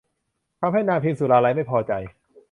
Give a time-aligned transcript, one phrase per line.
[0.59, 1.93] ทำให้นางพิมสุราลัยไม่พอใจ